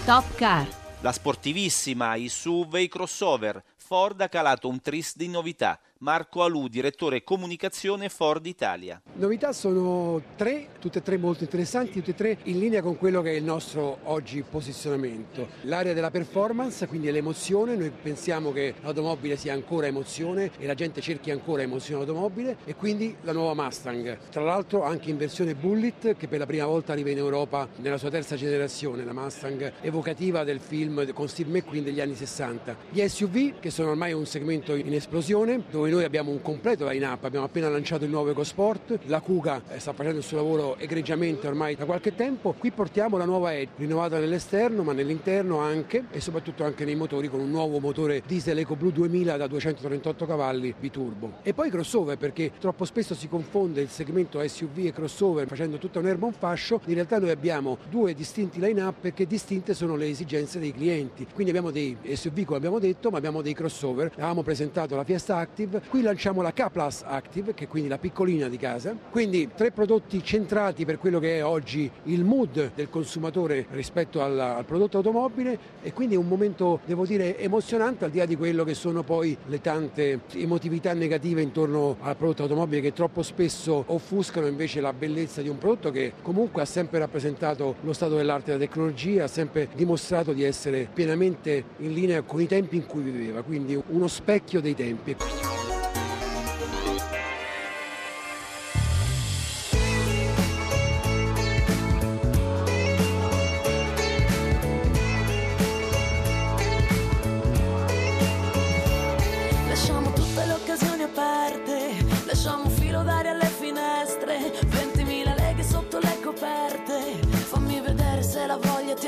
Top 0.06 0.36
Car 0.36 0.81
la 1.02 1.12
sportivissima, 1.12 2.16
i 2.16 2.30
SUV 2.30 2.76
e 2.76 2.82
i 2.84 2.88
crossover. 2.88 3.64
Ford 3.76 4.22
ha 4.22 4.30
calato 4.30 4.68
un 4.68 4.82
tris 4.82 5.16
di 5.16 5.28
novità. 5.28 5.80
Marco 6.04 6.42
Alù, 6.42 6.68
direttore 6.68 7.24
comunicazione 7.24 8.10
Ford 8.10 8.44
Italia. 8.48 9.00
Novità 9.18 9.54
sono 9.54 10.20
tre, 10.36 10.70
tutte 10.80 10.98
e 10.98 11.02
tre 11.04 11.18
molto 11.18 11.44
interessanti, 11.44 11.92
tutte 12.00 12.10
e 12.10 12.16
tre 12.16 12.38
in 12.46 12.58
linea 12.58 12.82
con 12.82 12.98
quello 12.98 13.22
che 13.22 13.34
è 13.34 13.36
il 13.36 13.44
nostro 13.44 14.00
oggi 14.06 14.42
posizionamento. 14.42 15.48
L'area 15.62 15.94
della 15.94 16.10
performance, 16.10 16.88
quindi 16.88 17.12
l'emozione, 17.12 17.76
noi 17.76 17.92
pensiamo 17.92 18.52
che 18.52 18.74
l'automobile 18.82 19.36
sia 19.36 19.54
ancora 19.54 19.86
emozione 19.86 20.50
e 20.58 20.66
la 20.66 20.74
gente 20.74 21.02
cerchi 21.02 21.30
ancora 21.30 21.62
emozione 21.62 22.02
automobile 22.02 22.58
e 22.66 22.74
quindi 22.74 23.16
la 23.22 23.32
nuova 23.32 23.64
Mustang. 23.64 24.18
Tra 24.32 24.42
l'altro 24.42 24.84
anche 24.84 25.12
in 25.12 25.18
versione 25.18 25.54
Bullet 25.54 26.18
che 26.18 26.28
per 26.28 26.40
la 26.40 26.48
prima 26.48 26.66
volta 26.66 26.94
arriva 26.94 27.12
in 27.12 27.18
Europa 27.18 27.68
nella 27.76 28.00
sua 28.00 28.10
terza 28.10 28.36
generazione, 28.36 29.06
la 29.06 29.14
Mustang 29.14 29.72
evocativa 29.82 30.44
del 30.44 30.62
film 30.62 31.14
con 31.14 31.28
Steve 31.28 31.52
McQueen 31.52 31.84
degli 31.84 32.02
anni 32.02 32.16
60. 32.16 32.76
Gli 32.90 33.08
SUV 33.08 33.60
che 33.60 33.70
sono 33.70 33.92
ormai 33.92 34.14
un 34.14 34.26
segmento 34.26 34.74
in 34.74 34.96
esplosione 34.96 35.64
dove 35.70 35.90
noi 35.92 36.06
abbiamo 36.06 36.32
un 36.32 36.42
completo 36.42 36.88
line-up, 36.88 37.26
abbiamo 37.26 37.46
appena 37.46 37.68
lanciato 37.68 38.06
il 38.06 38.10
nuovo 38.10 38.30
EcoSport, 38.32 39.00
la 39.08 39.20
Kuga 39.20 39.62
eh, 39.68 39.80
sta 39.80 39.92
facendo 39.92 40.20
il 40.20 40.24
suo 40.24 40.38
lavoro 40.38 40.78
egregiamente 40.78 41.48
ormai 41.48 41.76
da 41.76 41.84
qualche 41.84 42.16
tempo, 42.16 42.56
qui 42.58 42.72
portiamo 42.72 43.18
la 43.18 43.26
nuova 43.26 43.54
Edge, 43.54 43.72
rinnovata 43.76 44.18
nell'esterno 44.18 44.84
ma 44.84 44.94
nell'interno 44.94 45.60
anche 45.60 46.06
e 46.10 46.22
soprattutto 46.22 46.64
anche 46.64 46.86
nei 46.86 46.96
motori 46.96 47.28
con 47.28 47.42
un 47.42 47.50
nuovo 47.50 47.80
motore 47.80 48.24
diesel 48.26 48.60
EcoBlue 48.60 48.94
2000 48.94 49.36
da 49.36 49.48
238 49.48 50.26
cavalli 50.26 50.74
biturbo. 50.80 51.40
E 51.44 51.54
poi 51.54 51.70
crossover 51.70 52.18
perché 52.18 52.54
troppo 52.58 52.86
spesso 52.86 53.14
si 53.14 53.28
confonde 53.28 53.82
il 53.82 53.90
segmento 53.90 54.42
SUV 54.48 54.86
e 54.86 54.94
crossover 54.94 55.46
facendo 55.46 55.78
tutta 55.78 56.00
un'erba 56.00 56.26
un 56.26 56.34
fascio, 56.34 56.80
in 56.86 56.94
realtà 56.94 57.20
noi 57.20 57.32
abbiamo 57.32 57.78
due 57.90 58.14
distinti 58.14 58.62
line-up 58.62 58.96
perché 59.02 59.28
distinte 59.28 59.74
sono 59.74 59.98
le 59.98 60.08
esigenze 60.08 60.58
dei 60.58 60.72
clienti. 60.72 61.28
Quindi 61.34 61.50
abbiamo 61.50 61.70
dei 61.70 61.98
SUV 62.14 62.46
come 62.46 62.58
abbiamo 62.58 62.80
detto 62.80 63.10
ma 63.10 63.18
abbiamo 63.18 63.42
dei 63.42 63.54
crossover, 63.54 64.10
avevamo 64.14 64.42
presentato 64.42 64.96
la 64.96 65.04
Fiesta 65.04 65.36
Active, 65.36 65.80
Qui 65.88 66.02
lanciamo 66.02 66.42
la 66.42 66.54
K 66.54 66.70
Plus 66.70 67.04
Active, 67.06 67.54
che 67.54 67.66
è 67.66 67.68
quindi 67.68 67.90
la 67.90 67.98
piccolina 67.98 68.48
di 68.48 68.58
casa. 68.58 68.96
Quindi 69.10 69.50
tre 69.56 69.72
prodotti 69.72 70.24
centrati 70.24 70.86
per 70.86 70.98
quello 70.98 71.20
che 71.20 71.38
è 71.38 71.46
oggi 71.46 71.90
il 72.06 72.24
mood 72.24 72.72
del 72.74 72.90
consumatore 72.90 73.66
rispetto 73.72 74.22
al, 74.22 74.40
al 74.40 74.66
prodotto 74.66 74.98
automobile 74.98 75.58
e 75.82 75.92
quindi 75.94 76.16
un 76.16 76.28
momento, 76.28 76.80
devo 76.86 77.06
dire, 77.06 77.38
emozionante 77.38 78.06
al 78.06 78.12
di 78.12 78.20
là 78.20 78.26
di 78.26 78.38
quello 78.38 78.64
che 78.64 78.74
sono 78.74 79.04
poi 79.04 79.38
le 79.48 79.60
tante 79.62 80.22
emotività 80.34 80.94
negative 80.94 81.42
intorno 81.42 81.98
al 82.00 82.16
prodotto 82.16 82.44
automobile 82.44 82.82
che 82.82 82.94
troppo 82.94 83.22
spesso 83.22 83.84
offuscano 83.88 84.48
invece 84.48 84.82
la 84.82 84.94
bellezza 84.94 85.42
di 85.42 85.50
un 85.50 85.58
prodotto 85.58 85.92
che 85.92 86.14
comunque 86.22 86.62
ha 86.62 86.66
sempre 86.66 87.00
rappresentato 87.00 87.76
lo 87.82 87.94
stato 87.94 88.16
dell'arte 88.16 88.52
della 88.52 88.64
tecnologia, 88.64 89.26
ha 89.26 89.28
sempre 89.28 89.70
dimostrato 89.76 90.34
di 90.34 90.44
essere 90.44 90.88
pienamente 90.94 91.64
in 91.78 91.94
linea 91.94 92.22
con 92.22 92.42
i 92.42 92.48
tempi 92.48 92.78
in 92.78 92.86
cui 92.86 93.02
viveva, 93.02 93.42
quindi 93.42 93.82
uno 93.90 94.08
specchio 94.08 94.62
dei 94.62 94.76
tempi. 94.76 95.16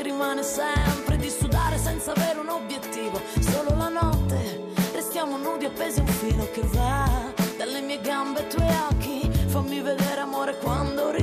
Rimane 0.02 0.44
sempre 0.44 1.18
di 1.18 1.30
sudare 1.30 1.78
senza 1.78 2.12
avere 2.12 2.40
un 2.40 2.50
obiettivo. 2.50 3.22
Solo 3.40 3.76
la 3.76 3.90
notte 3.90 4.72
restiamo 4.94 5.38
nudi 5.38 5.66
appesi 5.66 6.00
a 6.00 6.04
un 6.04 6.08
filo 6.08 6.48
che 6.52 6.62
va 6.74 7.32
dalle 7.58 7.82
mie 7.82 8.00
gambe 8.02 8.40
ai 8.40 8.48
tuoi 8.50 8.76
occhi. 8.90 9.32
Fammi 9.48 9.82
vedere 9.82 10.22
amore 10.22 10.58
quando 10.58 11.12
ritorni. 11.12 11.23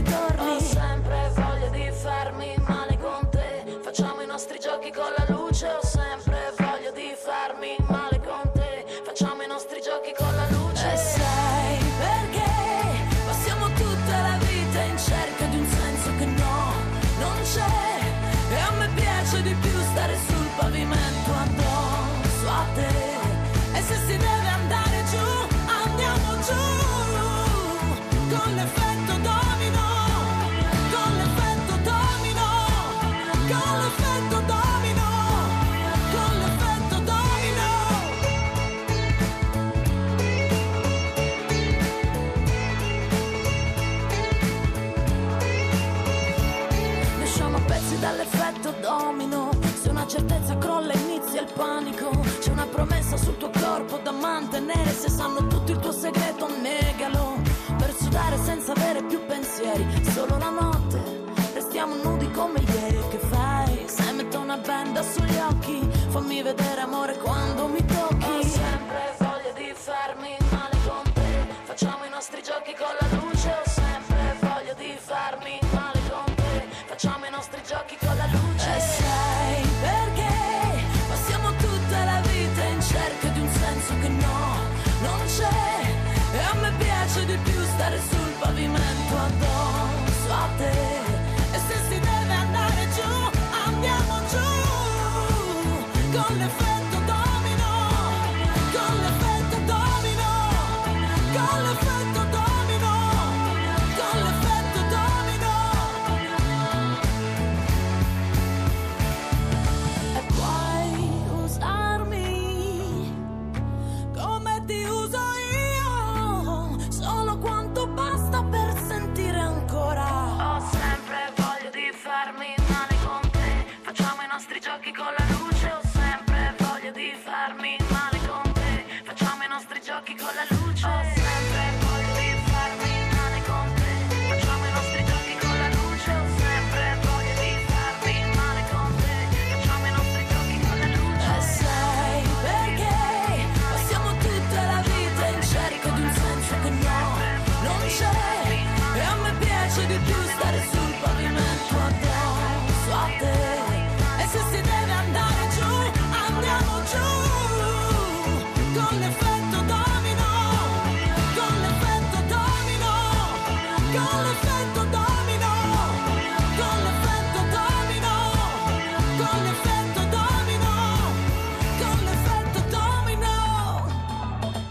Fammi 66.30 66.42
vedere 66.42 66.80
amore 66.82 67.18
quando 67.18 67.59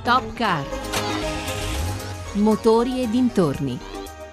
Top 0.10 0.34
Car. 0.34 0.66
Motori 2.32 3.04
e 3.04 3.08
dintorni. 3.08 3.89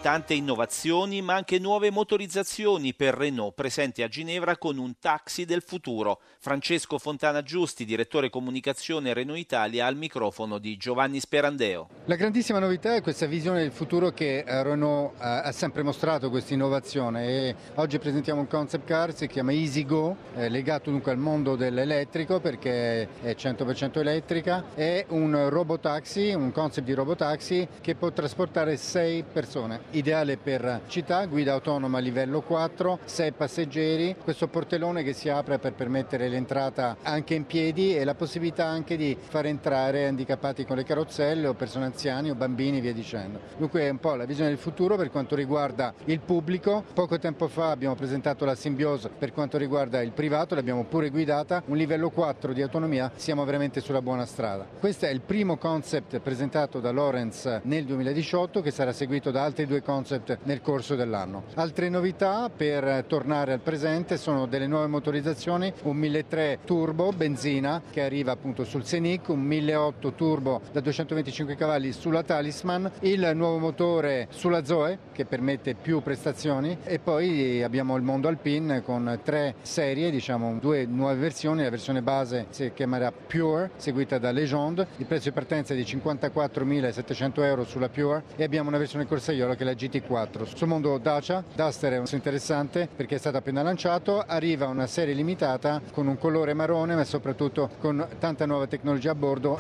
Tante 0.07 0.35
innovazioni, 0.35 1.21
ma 1.21 1.35
anche 1.35 1.59
nuove 1.59 1.91
motorizzazioni 1.91 2.95
per 2.95 3.13
Renault 3.13 3.55
presenti 3.55 4.05
a 4.05 4.09
Ginevra 4.09 4.57
con 4.57 4.79
un 4.79 5.01
taxi 5.01 5.45
del 5.45 5.63
futuro. 5.63 6.21
Francesco 6.39 6.97
Fontana 6.97 7.43
Giusti, 7.43 7.85
direttore 7.85 8.31
comunicazione 8.31 9.13
Renault 9.13 9.41
Italia, 9.41 9.85
al 9.85 9.97
microfono 9.97 10.59
di 10.59 10.77
Giovanni 10.77 11.19
Sperandeo. 11.19 11.89
La 12.05 12.15
grandissima 12.15 12.61
novità 12.61 12.95
è 12.95 13.03
questa 13.03 13.27
visione 13.27 13.63
del 13.63 13.73
futuro 13.73 14.13
che 14.13 14.45
eh, 14.47 14.63
Renault 14.63 15.15
eh, 15.15 15.25
ha 15.25 15.51
sempre 15.51 15.83
mostrato 15.83 16.31
questa 16.31 16.55
innovazione 16.55 17.57
oggi 17.75 17.99
presentiamo 17.99 18.43
un 18.43 18.47
concept 18.47 18.87
car, 18.87 19.13
si 19.13 19.27
chiama 19.27 19.51
EasyGo, 19.51 20.17
legato 20.35 20.91
dunque 20.91 21.11
al 21.11 21.19
mondo 21.19 21.57
dell'elettrico 21.57 22.39
perché 22.39 23.09
è 23.23 23.35
100% 23.37 23.99
elettrica, 23.99 24.67
è 24.73 25.05
un 25.09 25.49
robotaxi, 25.49 26.33
un 26.33 26.53
concept 26.53 26.87
di 26.87 26.93
robotaxi 26.93 27.67
che 27.81 27.97
può 27.97 28.13
trasportare 28.13 28.77
6 28.77 29.25
persone, 29.33 29.95
ideale 29.97 30.37
per 30.37 30.83
città, 30.89 31.25
guida 31.27 31.53
autonoma 31.53 31.99
livello 31.99 32.43
4, 32.43 32.99
6 33.05 33.33
passeggeri, 33.33 34.15
questo 34.23 34.47
portellone 34.49 35.03
che 35.03 35.15
si 35.15 35.29
apre 35.31 35.59
per 35.59 35.73
permettere 35.73 36.29
l'entrata 36.29 36.99
anche 37.03 37.35
in 37.35 37.47
piedi 37.47 37.97
e 37.97 38.05
la 38.05 38.15
possibilità 38.15 38.67
anche 38.67 38.97
di 38.97 39.17
far 39.19 39.47
entrare 39.47 40.07
handicappati 40.07 40.65
con 40.67 40.77
le 40.77 40.85
carrozzelle 40.85 41.47
o 41.47 41.55
persone 41.55 41.87
anziane 41.87 42.31
o 42.31 42.35
bambini 42.35 42.81
via 42.81 42.93
dicendo. 42.93 43.41
Dunque 43.57 43.83
è 43.83 43.89
un 43.89 43.99
po' 43.99 44.15
la 44.15 44.27
visione 44.27 44.51
del 44.51 44.59
futuro 44.59 44.97
per 44.97 45.11
quanto 45.11 45.35
riguarda 45.35 45.95
il 46.05 46.21
pubblico. 46.21 46.85
Poco 46.93 47.19
tempo 47.19 47.49
fa 47.49 47.71
abbiamo 47.71 47.95
presentato 47.95 48.45
la 48.45 48.55
Symbiose 48.55 49.09
per 49.09 49.33
quanto 49.33 49.57
riguarda 49.57 50.03
il 50.03 50.13
privato, 50.13 50.55
l'abbiamo 50.55 50.85
pure 50.85 51.09
guidata, 51.09 51.63
un 51.67 51.77
livello 51.77 52.11
4 52.11 52.53
di 52.53 52.61
autonomia, 52.61 53.11
siamo 53.17 53.45
veramente 53.45 53.81
sulla 53.81 54.03
buona 54.03 54.27
strada. 54.27 54.67
Questo 54.79 55.07
è 55.07 55.11
il 55.11 55.23
primo 55.23 55.57
concept 55.57 56.19
presentato 56.21 56.81
da 56.81 56.91
Lorenz 56.91 57.61
nel 57.63 57.85
2018 57.85 58.61
che 58.61 58.71
sarà 58.71 58.93
seguito 58.93 59.31
da 59.31 59.43
altri 59.43 59.67
due 59.67 59.76
concept 59.83 60.39
nel 60.45 60.63
corso 60.63 60.95
dell'anno. 60.95 61.45
Altre 61.55 61.89
novità 61.89 62.51
per 62.55 63.05
tornare 63.07 63.53
al 63.53 63.61
presente 63.61 64.17
sono 64.17 64.47
delle 64.47 64.67
nuove 64.67 64.87
motorizzazioni, 64.87 65.73
un 65.83 65.99
1.3 65.99 66.59
turbo 66.65 67.13
benzina 67.13 67.83
che 67.91 68.03
arriva 68.03 68.33
appunto 68.33 68.65
sul 68.65 68.85
Scenic, 68.85 69.29
un 69.29 69.47
1.8 69.49 70.15
turbo 70.15 70.61
da 70.73 70.81
225 70.81 71.57
cavalli 71.57 71.93
sulla 71.93 72.23
Talisman, 72.23 72.91
il 73.01 73.33
nuovo 73.35 73.59
motore 73.59 74.29
sulla 74.31 74.65
Zoe 74.65 74.99
che 75.13 75.25
permette 75.25 75.75
più 75.75 76.03
prestazioni 76.03 76.79
e 76.85 76.99
poi 76.99 77.63
abbiamo 77.63 77.97
il 77.97 78.03
mondo 78.03 78.29
Alpine 78.29 78.83
con 78.83 79.21
tre 79.23 79.55
serie, 79.63 80.11
diciamo 80.11 80.59
due 80.61 80.87
nuove 80.87 81.17
versioni, 81.17 81.63
la 81.63 81.71
versione 81.71 82.03
base 82.03 82.47
si 82.51 82.71
chiamerà 82.75 83.13
Pure 83.13 83.71
seguita 83.77 84.19
da 84.19 84.31
Legende, 84.31 84.87
il 84.97 85.07
prezzo 85.07 85.29
di 85.29 85.35
partenza 85.35 85.75
è 85.75 85.77
di 85.77 85.83
54.700 85.83 87.43
euro 87.43 87.65
sulla 87.65 87.89
Pure 87.89 88.25
e 88.37 88.45
abbiamo 88.45 88.69
una 88.69 88.79
versione 88.79 89.07
corsaiola 89.07 89.55
che 89.55 89.65
la 89.67 89.73
GT4. 89.73 90.55
Sul 90.55 90.69
mondo 90.69 90.97
Dacia, 90.99 91.45
Duster 91.55 91.93
è 91.93 91.99
un 91.99 92.07
interessante 92.11 92.89
perché 92.95 93.17
è 93.17 93.19
stato 93.19 93.37
appena 93.37 93.63
lanciato, 93.63 94.23
arriva 94.27 94.67
una 94.67 94.87
serie 94.87 95.15
limitata 95.15 95.83
con 95.93 96.07
un 96.07 96.17
colore 96.19 96.55
marrone 96.55 96.95
ma 96.95 97.05
soprattutto 97.05 97.71
con 97.81 98.07
tanta 98.19 98.47
nuova 98.47 98.67
tecnologia 98.67 99.11
a 99.11 99.15
bordo. 99.15 99.59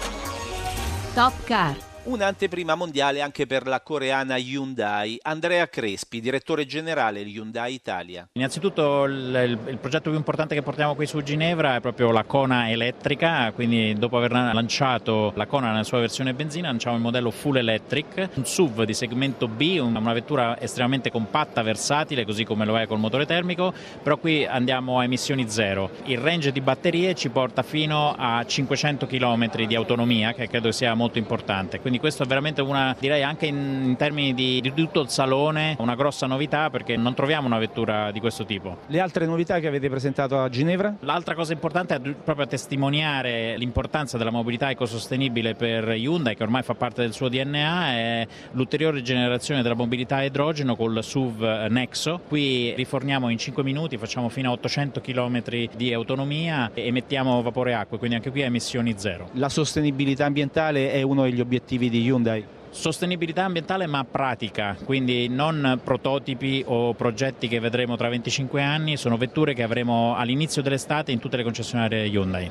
Top 1.12 1.44
Car. 1.44 1.95
Un'anteprima 2.06 2.76
mondiale 2.76 3.20
anche 3.20 3.46
per 3.46 3.66
la 3.66 3.80
coreana 3.80 4.36
Hyundai. 4.36 5.18
Andrea 5.22 5.66
Crespi, 5.68 6.20
direttore 6.20 6.64
generale 6.64 7.20
Hyundai 7.22 7.74
Italia. 7.74 8.28
Innanzitutto 8.34 9.04
il, 9.06 9.58
il- 9.66 9.78
progetto 9.78 10.10
più 10.10 10.16
importante 10.18 10.54
che 10.54 10.62
portiamo 10.62 10.94
qui 10.94 11.04
su 11.06 11.20
Ginevra 11.20 11.74
è 11.74 11.80
proprio 11.80 12.12
la 12.12 12.22
Kona 12.22 12.70
elettrica, 12.70 13.50
quindi 13.52 13.94
dopo 13.94 14.18
aver 14.18 14.30
lanciato 14.30 15.32
la 15.34 15.46
Kona 15.46 15.72
nella 15.72 15.82
sua 15.82 15.98
versione 15.98 16.32
benzina 16.32 16.68
lanciamo 16.68 16.94
il 16.94 17.02
modello 17.02 17.32
full 17.32 17.56
electric, 17.56 18.28
un 18.34 18.44
SUV 18.46 18.84
di 18.84 18.94
segmento 18.94 19.48
B, 19.48 19.78
un- 19.80 19.96
una 19.96 20.12
vettura 20.12 20.60
estremamente 20.60 21.10
compatta, 21.10 21.62
versatile, 21.62 22.24
così 22.24 22.44
come 22.44 22.64
lo 22.64 22.78
è 22.78 22.86
col 22.86 23.00
motore 23.00 23.26
termico, 23.26 23.74
però 24.00 24.16
qui 24.16 24.46
andiamo 24.46 25.00
a 25.00 25.04
emissioni 25.04 25.48
zero. 25.50 25.90
Il 26.04 26.18
range 26.18 26.52
di 26.52 26.60
batterie 26.60 27.16
ci 27.16 27.30
porta 27.30 27.64
fino 27.64 28.14
a 28.16 28.44
500 28.46 29.06
km 29.06 29.66
di 29.66 29.74
autonomia, 29.74 30.32
che 30.34 30.46
credo 30.46 30.70
sia 30.70 30.94
molto 30.94 31.18
importante. 31.18 31.80
Quindi 31.80 31.94
questo 31.98 32.22
è 32.22 32.26
veramente 32.26 32.60
una, 32.62 32.96
direi 32.98 33.22
anche 33.22 33.46
in, 33.46 33.82
in 33.84 33.96
termini 33.96 34.34
di, 34.34 34.60
di 34.60 34.72
tutto 34.74 35.00
il 35.00 35.08
salone, 35.08 35.76
una 35.78 35.94
grossa 35.94 36.26
novità 36.26 36.70
perché 36.70 36.96
non 36.96 37.14
troviamo 37.14 37.46
una 37.46 37.58
vettura 37.58 38.10
di 38.10 38.20
questo 38.20 38.44
tipo. 38.44 38.78
Le 38.86 39.00
altre 39.00 39.26
novità 39.26 39.58
che 39.58 39.66
avete 39.66 39.88
presentato 39.88 40.38
a 40.38 40.48
Ginevra? 40.48 40.94
L'altra 41.00 41.34
cosa 41.34 41.52
importante 41.52 41.94
è 41.94 42.00
proprio 42.00 42.46
testimoniare 42.46 43.56
l'importanza 43.56 44.18
della 44.18 44.30
mobilità 44.30 44.70
ecosostenibile 44.70 45.54
per 45.54 45.88
Hyundai, 45.88 46.36
che 46.36 46.42
ormai 46.42 46.62
fa 46.62 46.74
parte 46.74 47.02
del 47.02 47.12
suo 47.12 47.28
DNA, 47.28 47.88
è 47.88 48.26
l'ulteriore 48.52 49.02
generazione 49.02 49.62
della 49.62 49.74
mobilità 49.74 50.16
a 50.16 50.24
idrogeno 50.24 50.76
col 50.76 51.02
SUV 51.02 51.66
Nexo. 51.68 52.20
Qui 52.28 52.74
riforniamo 52.74 53.28
in 53.28 53.38
5 53.38 53.62
minuti, 53.62 53.96
facciamo 53.96 54.28
fino 54.28 54.50
a 54.50 54.52
800 54.52 55.00
km 55.00 55.42
di 55.74 55.92
autonomia 55.92 56.70
e 56.74 56.86
emettiamo 56.86 57.42
vapore 57.42 57.74
acqua, 57.74 57.98
quindi 57.98 58.16
anche 58.16 58.30
qui 58.30 58.42
emissioni 58.42 58.94
zero. 58.96 59.28
La 59.32 59.48
sostenibilità 59.48 60.24
ambientale 60.24 60.92
è 60.92 61.02
uno 61.02 61.22
degli 61.22 61.40
obiettivi 61.40 61.85
di 61.88 62.02
Hyundai. 62.02 62.44
Sostenibilità 62.70 63.44
ambientale 63.44 63.86
ma 63.86 64.04
pratica, 64.04 64.76
quindi 64.84 65.28
non 65.28 65.80
prototipi 65.82 66.62
o 66.66 66.92
progetti 66.92 67.48
che 67.48 67.58
vedremo 67.58 67.96
tra 67.96 68.08
25 68.08 68.62
anni, 68.62 68.96
sono 68.98 69.16
vetture 69.16 69.54
che 69.54 69.62
avremo 69.62 70.14
all'inizio 70.14 70.60
dell'estate 70.60 71.10
in 71.10 71.18
tutte 71.18 71.38
le 71.38 71.42
concessionarie 71.42 72.06
Hyundai. 72.06 72.50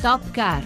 Top 0.00 0.30
Car. 0.30 0.62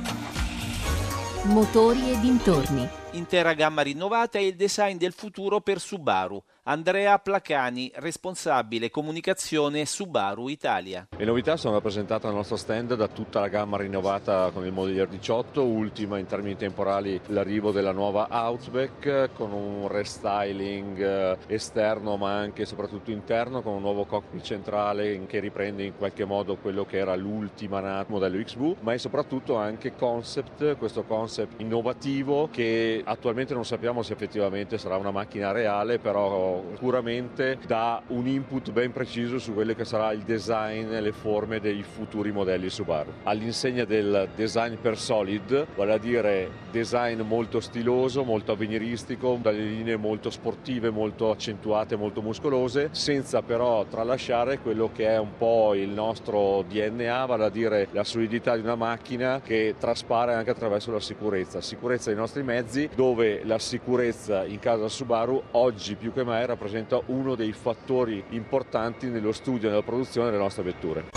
Motori 1.45 2.11
e 2.11 2.21
dintorni. 2.21 2.87
Intera 3.13 3.55
gamma 3.55 3.83
rinnovata 3.83 4.39
e 4.39 4.47
il 4.47 4.57
design 4.57 4.97
del 4.97 5.13
futuro 5.13 5.61
per 5.61 5.81
Subaru. 5.81 6.43
Andrea 6.65 7.19
Placani, 7.19 7.91
responsabile 7.97 8.89
comunicazione 8.89 9.85
Subaru 9.85 10.47
Italia. 10.47 11.09
Le 11.17 11.25
novità 11.25 11.57
sono 11.57 11.75
rappresentate 11.75 12.29
al 12.29 12.35
nostro 12.35 12.55
stand 12.55 12.95
da 12.95 13.09
tutta 13.09 13.41
la 13.41 13.49
gamma 13.49 13.79
rinnovata 13.79 14.49
con 14.53 14.65
il 14.65 14.71
Modellier 14.71 15.09
18, 15.09 15.61
ultima 15.65 16.21
in 16.21 16.27
termini 16.27 16.57
temporali 16.57 17.21
l'arrivo 17.27 17.73
della 17.73 17.91
nuova 17.91 18.29
Outback 18.31 19.31
con 19.35 19.51
un 19.51 19.89
restyling 19.89 21.01
eh, 21.01 21.37
esterno 21.49 22.17
ma 22.17 22.37
anche 22.37 22.63
e 22.63 22.67
soprattutto 22.67 23.11
interno 23.11 23.61
con 23.61 23.73
un 23.73 23.81
nuovo 23.81 24.05
cockpit 24.05 24.43
centrale 24.43 25.27
che 25.27 25.41
riprende 25.41 25.83
in 25.83 25.97
qualche 25.97 26.25
modo 26.25 26.59
quello 26.59 26.85
che 26.85 26.99
era 26.99 27.17
l'ultima 27.17 28.05
modello 28.07 28.41
XV, 28.41 28.77
ma 28.83 28.93
è 28.93 28.99
soprattutto 28.99 29.57
anche 29.57 29.97
concept, 29.97 30.77
questo 30.77 31.03
concept 31.03 31.61
innovativo 31.61 32.49
che 32.53 33.03
attualmente 33.05 33.53
non 33.53 33.65
sappiamo 33.65 34.05
se 34.05 34.13
effettivamente 34.13 34.79
sarà 34.79 34.97
una 34.97 35.11
macchina 35.11 35.51
reale, 35.51 35.99
però 35.99 36.51
sicuramente 36.75 37.59
dà 37.67 38.03
un 38.09 38.27
input 38.27 38.71
ben 38.73 38.93
preciso 38.93 39.39
su 39.39 39.55
quello 39.55 39.75
che 39.75 39.85
sarà 39.85 40.13
il 40.13 40.21
design 40.21 40.93
e 40.93 41.01
le 41.01 41.13
forme 41.13 41.61
dei 41.61 41.83
futuri 41.83 42.33
modelli 42.33 42.69
Subaru. 42.69 43.13
All'insegna 43.25 43.85
del 43.85 44.29
design 44.35 44.75
per 44.81 44.99
solid, 44.99 45.67
vale 45.75 45.93
a 45.93 45.99
dire 45.99 46.51
design 46.71 47.21
molto 47.21 47.61
stiloso, 47.61 48.25
molto 48.25 48.53
avveniristico, 48.53 49.39
dalle 49.41 49.63
linee 49.63 49.97
molto 49.97 50.31
sportive, 50.31 50.91
molto 50.91 51.31
accentuate, 51.31 51.97
molto 51.97 52.23
muscolose, 52.23 52.89
senza 52.93 53.43
però 53.43 53.85
tralasciare 53.85 54.59
quello 54.59 54.91
che 54.93 55.07
è 55.07 55.19
un 55.19 55.37
po' 55.37 55.75
il 55.75 55.91
nostro 55.91 56.65
DNA, 56.69 57.27
vale 57.27 57.45
a 57.45 57.51
dire 57.51 57.89
la 57.93 58.05
solidità 58.05 58.55
di 58.55 58.63
una 58.63 58.75
macchina 58.75 59.41
che 59.43 59.75
traspare 59.79 60.35
anche 60.35 60.51
attraverso 60.51 60.91
la 60.93 61.01
sicurezza, 61.01 61.61
sicurezza 61.61 62.11
dei 62.11 62.19
nostri 62.19 62.43
mezzi, 62.43 62.89
dove 62.95 63.43
la 63.45 63.59
sicurezza 63.59 64.45
in 64.45 64.59
casa 64.59 64.89
Subaru 64.89 65.43
oggi 65.53 65.95
più 65.95 66.13
che 66.13 66.25
mai 66.25 66.42
rappresenta 66.47 67.01
uno 67.07 67.35
dei 67.35 67.53
fattori 67.53 68.25
importanti 68.31 69.09
nello 69.09 69.33
studio 69.33 69.69
e 69.69 69.71
nella 69.71 69.83
produzione 69.83 70.31
delle 70.31 70.43
nostre 70.43 70.63
vetture. 70.63 71.11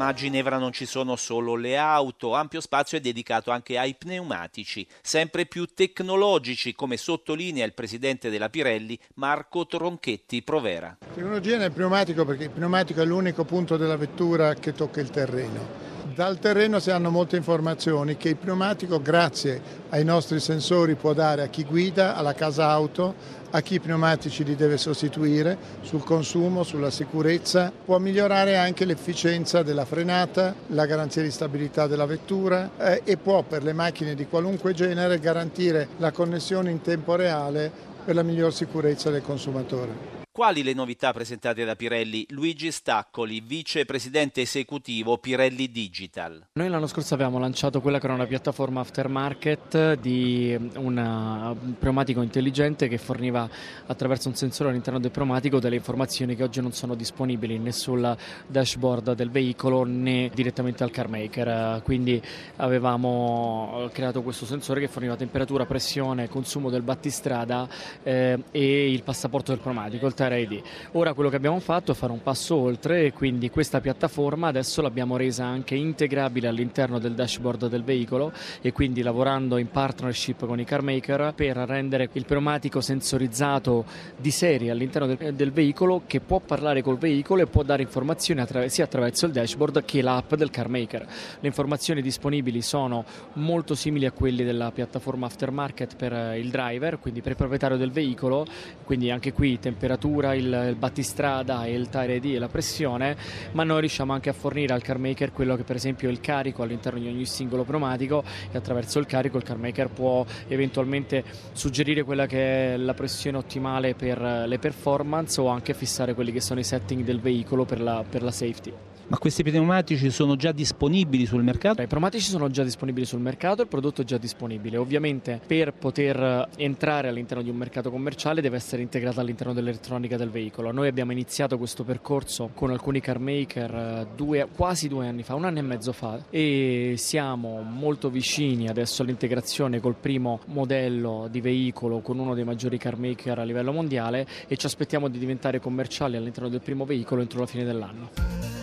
Ma 0.00 0.06
a 0.06 0.12
Ginevra 0.14 0.56
non 0.56 0.72
ci 0.72 0.86
sono 0.86 1.14
solo 1.14 1.56
le 1.56 1.76
auto, 1.76 2.32
ampio 2.32 2.62
spazio 2.62 2.96
è 2.96 3.02
dedicato 3.02 3.50
anche 3.50 3.76
ai 3.76 3.94
pneumatici, 3.94 4.86
sempre 5.02 5.44
più 5.44 5.66
tecnologici, 5.66 6.74
come 6.74 6.96
sottolinea 6.96 7.66
il 7.66 7.74
presidente 7.74 8.30
della 8.30 8.48
Pirelli, 8.48 8.98
Marco 9.16 9.66
Tronchetti 9.66 10.42
Provera. 10.42 10.96
Tecnologia 11.12 11.58
nel 11.58 11.72
pneumatico 11.72 12.24
perché 12.24 12.44
il 12.44 12.50
pneumatico 12.50 13.02
è 13.02 13.04
l'unico 13.04 13.44
punto 13.44 13.76
della 13.76 13.98
vettura 13.98 14.54
che 14.54 14.72
tocca 14.72 15.00
il 15.00 15.10
terreno. 15.10 15.89
Dal 16.14 16.40
terreno 16.40 16.80
si 16.80 16.90
hanno 16.90 17.10
molte 17.10 17.36
informazioni 17.36 18.16
che 18.16 18.30
il 18.30 18.36
pneumatico, 18.36 19.00
grazie 19.00 19.60
ai 19.90 20.02
nostri 20.04 20.40
sensori, 20.40 20.96
può 20.96 21.12
dare 21.12 21.42
a 21.42 21.46
chi 21.46 21.62
guida, 21.62 22.16
alla 22.16 22.34
casa 22.34 22.68
auto, 22.68 23.14
a 23.50 23.60
chi 23.60 23.74
i 23.74 23.80
pneumatici 23.80 24.42
li 24.42 24.56
deve 24.56 24.76
sostituire, 24.76 25.56
sul 25.82 26.02
consumo, 26.02 26.64
sulla 26.64 26.90
sicurezza, 26.90 27.72
può 27.84 27.98
migliorare 27.98 28.56
anche 28.56 28.84
l'efficienza 28.84 29.62
della 29.62 29.84
frenata, 29.84 30.54
la 30.68 30.86
garanzia 30.86 31.22
di 31.22 31.30
stabilità 31.30 31.86
della 31.86 32.06
vettura 32.06 32.70
eh, 32.76 33.02
e 33.04 33.16
può 33.16 33.42
per 33.42 33.62
le 33.62 33.72
macchine 33.72 34.16
di 34.16 34.26
qualunque 34.26 34.74
genere 34.74 35.20
garantire 35.20 35.90
la 35.98 36.10
connessione 36.10 36.70
in 36.70 36.80
tempo 36.80 37.14
reale 37.14 37.70
per 38.04 38.16
la 38.16 38.22
miglior 38.22 38.52
sicurezza 38.52 39.10
del 39.10 39.22
consumatore. 39.22 40.19
Quali 40.32 40.62
le 40.62 40.74
novità 40.74 41.12
presentate 41.12 41.64
da 41.64 41.74
Pirelli? 41.74 42.24
Luigi 42.28 42.70
Staccoli, 42.70 43.40
vicepresidente 43.40 44.42
esecutivo 44.42 45.18
Pirelli 45.18 45.72
Digital. 45.72 46.46
Noi 46.52 46.68
l'anno 46.68 46.86
scorso 46.86 47.14
avevamo 47.14 47.40
lanciato 47.40 47.80
quella 47.80 47.98
che 47.98 48.04
era 48.04 48.14
una 48.14 48.26
piattaforma 48.26 48.78
aftermarket 48.78 49.94
di 49.98 50.56
un 50.76 51.56
pneumatico 51.76 52.22
intelligente 52.22 52.86
che 52.86 52.96
forniva 52.96 53.50
attraverso 53.86 54.28
un 54.28 54.36
sensore 54.36 54.70
all'interno 54.70 55.00
del 55.00 55.10
pneumatico 55.10 55.58
delle 55.58 55.74
informazioni 55.74 56.36
che 56.36 56.44
oggi 56.44 56.60
non 56.60 56.70
sono 56.70 56.94
disponibili 56.94 57.58
né 57.58 57.72
sul 57.72 58.16
dashboard 58.46 59.14
del 59.14 59.30
veicolo 59.30 59.82
né 59.82 60.30
direttamente 60.32 60.84
al 60.84 60.92
car 60.92 61.08
maker. 61.08 61.82
Quindi 61.82 62.22
avevamo 62.56 63.88
creato 63.92 64.22
questo 64.22 64.46
sensore 64.46 64.78
che 64.78 64.86
forniva 64.86 65.16
temperatura, 65.16 65.66
pressione, 65.66 66.28
consumo 66.28 66.70
del 66.70 66.82
battistrada 66.82 67.68
eh, 68.04 68.44
e 68.52 68.92
il 68.92 69.02
passaporto 69.02 69.50
del 69.50 69.60
pneumatico, 69.60 70.06
il 70.26 70.48
ID. 70.50 70.62
Ora 70.92 71.14
quello 71.14 71.30
che 71.30 71.36
abbiamo 71.36 71.60
fatto 71.60 71.92
è 71.92 71.94
fare 71.94 72.12
un 72.12 72.22
passo 72.22 72.56
oltre 72.56 73.04
e 73.06 73.12
quindi 73.12 73.50
questa 73.50 73.80
piattaforma 73.80 74.48
adesso 74.48 74.82
l'abbiamo 74.82 75.16
resa 75.16 75.44
anche 75.44 75.74
integrabile 75.74 76.48
all'interno 76.48 76.98
del 76.98 77.14
dashboard 77.14 77.68
del 77.68 77.84
veicolo 77.84 78.32
e 78.60 78.72
quindi 78.72 79.02
lavorando 79.02 79.56
in 79.56 79.68
partnership 79.68 80.46
con 80.46 80.60
i 80.60 80.64
car 80.64 80.82
maker 80.82 81.32
per 81.34 81.56
rendere 81.56 82.08
il 82.12 82.24
pneumatico 82.24 82.80
sensorizzato 82.80 83.84
di 84.16 84.30
serie 84.30 84.70
all'interno 84.70 85.14
del, 85.14 85.34
del 85.34 85.52
veicolo 85.52 86.02
che 86.06 86.20
può 86.20 86.40
parlare 86.40 86.82
col 86.82 86.98
veicolo 86.98 87.42
e 87.42 87.46
può 87.46 87.62
dare 87.62 87.82
informazioni 87.82 88.40
attra- 88.40 88.68
sia 88.68 88.84
attraverso 88.84 89.26
il 89.26 89.32
dashboard 89.32 89.84
che 89.84 90.02
l'app 90.02 90.34
del 90.34 90.50
car 90.50 90.68
maker. 90.68 91.06
Le 91.40 91.46
informazioni 91.46 92.02
disponibili 92.02 92.62
sono 92.62 93.04
molto 93.34 93.74
simili 93.74 94.06
a 94.06 94.12
quelle 94.12 94.44
della 94.44 94.70
piattaforma 94.70 95.26
aftermarket 95.26 95.96
per 95.96 96.36
il 96.36 96.50
driver, 96.50 96.98
quindi 96.98 97.20
per 97.20 97.32
il 97.32 97.36
proprietario 97.36 97.76
del 97.76 97.90
veicolo, 97.90 98.46
quindi 98.84 99.10
anche 99.10 99.32
qui 99.32 99.58
temperatura 99.58 100.09
temperatura, 100.10 100.34
il, 100.34 100.66
il 100.70 100.76
battistrada, 100.76 101.66
il 101.66 101.88
tire 101.88 102.16
ID 102.16 102.34
e 102.34 102.38
la 102.38 102.48
pressione, 102.48 103.16
ma 103.52 103.62
noi 103.62 103.80
riusciamo 103.80 104.12
anche 104.12 104.28
a 104.28 104.32
fornire 104.32 104.74
al 104.74 104.82
car 104.82 104.98
maker 104.98 105.32
quello 105.32 105.56
che 105.56 105.62
per 105.62 105.76
esempio 105.76 106.08
è 106.08 106.12
il 106.12 106.20
carico 106.20 106.62
all'interno 106.62 106.98
di 106.98 107.06
ogni 107.06 107.24
singolo 107.24 107.64
pneumatico 107.64 108.24
e 108.50 108.56
attraverso 108.56 108.98
il 108.98 109.06
carico 109.06 109.36
il 109.36 109.44
car 109.44 109.56
maker 109.56 109.88
può 109.88 110.24
eventualmente 110.48 111.24
suggerire 111.52 112.02
quella 112.02 112.26
che 112.26 112.74
è 112.74 112.76
la 112.76 112.94
pressione 112.94 113.38
ottimale 113.38 113.94
per 113.94 114.20
le 114.20 114.58
performance 114.58 115.40
o 115.40 115.46
anche 115.46 115.74
fissare 115.74 116.14
quelli 116.14 116.32
che 116.32 116.40
sono 116.40 116.60
i 116.60 116.64
setting 116.64 117.04
del 117.04 117.20
veicolo 117.20 117.64
per 117.64 117.80
la, 117.80 118.04
per 118.08 118.22
la 118.22 118.32
safety. 118.32 118.89
Ma 119.10 119.18
questi 119.18 119.42
pneumatici 119.42 120.08
sono 120.10 120.36
già 120.36 120.52
disponibili 120.52 121.26
sul 121.26 121.42
mercato? 121.42 121.82
I 121.82 121.88
pneumatici 121.88 122.30
sono 122.30 122.48
già 122.48 122.62
disponibili 122.62 123.04
sul 123.04 123.18
mercato, 123.18 123.62
il 123.62 123.66
prodotto 123.66 124.02
è 124.02 124.04
già 124.04 124.18
disponibile. 124.18 124.76
Ovviamente 124.76 125.40
per 125.44 125.72
poter 125.72 126.48
entrare 126.56 127.08
all'interno 127.08 127.42
di 127.42 127.50
un 127.50 127.56
mercato 127.56 127.90
commerciale 127.90 128.40
deve 128.40 128.54
essere 128.54 128.82
integrato 128.82 129.18
all'interno 129.18 129.52
dell'elettronica 129.52 130.16
del 130.16 130.30
veicolo. 130.30 130.70
Noi 130.70 130.86
abbiamo 130.86 131.10
iniziato 131.10 131.58
questo 131.58 131.82
percorso 131.82 132.50
con 132.54 132.70
alcuni 132.70 133.00
car 133.00 133.18
maker 133.18 133.74
eh, 133.74 134.06
due, 134.14 134.46
quasi 134.54 134.86
due 134.86 135.08
anni 135.08 135.24
fa, 135.24 135.34
un 135.34 135.44
anno 135.44 135.58
e 135.58 135.62
mezzo 135.62 135.90
fa 135.90 136.26
e 136.30 136.94
siamo 136.96 137.62
molto 137.62 138.10
vicini 138.10 138.68
adesso 138.68 139.02
all'integrazione 139.02 139.80
col 139.80 139.96
primo 139.96 140.38
modello 140.46 141.26
di 141.28 141.40
veicolo 141.40 141.98
con 141.98 142.20
uno 142.20 142.32
dei 142.34 142.44
maggiori 142.44 142.78
car 142.78 142.96
maker 142.96 143.40
a 143.40 143.42
livello 143.42 143.72
mondiale 143.72 144.24
e 144.46 144.56
ci 144.56 144.66
aspettiamo 144.66 145.08
di 145.08 145.18
diventare 145.18 145.58
commerciali 145.58 146.14
all'interno 146.14 146.48
del 146.48 146.60
primo 146.60 146.84
veicolo 146.84 147.22
entro 147.22 147.40
la 147.40 147.46
fine 147.46 147.64
dell'anno. 147.64 148.59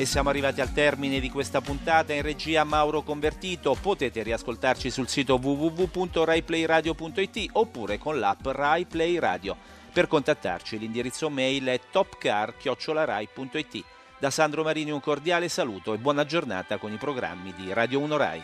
E 0.00 0.06
siamo 0.06 0.28
arrivati 0.28 0.60
al 0.60 0.72
termine 0.72 1.18
di 1.18 1.28
questa 1.28 1.60
puntata 1.60 2.12
in 2.12 2.22
regia 2.22 2.62
Mauro 2.62 3.02
Convertito. 3.02 3.74
Potete 3.74 4.22
riascoltarci 4.22 4.90
sul 4.90 5.08
sito 5.08 5.40
www.raiplayradio.it 5.42 7.48
oppure 7.54 7.98
con 7.98 8.20
l'app 8.20 8.46
RaiPlay 8.46 9.18
Radio. 9.18 9.56
Per 9.92 10.06
contattarci 10.06 10.78
l'indirizzo 10.78 11.28
mail 11.28 11.64
è 11.64 11.80
topcar.rai.it. 11.90 13.84
Da 14.20 14.30
Sandro 14.30 14.62
Marini 14.62 14.92
un 14.92 15.00
cordiale 15.00 15.48
saluto 15.48 15.94
e 15.94 15.98
buona 15.98 16.24
giornata 16.24 16.78
con 16.78 16.92
i 16.92 16.96
programmi 16.96 17.52
di 17.54 17.72
Radio 17.72 17.98
1 17.98 18.16
Rai. 18.16 18.40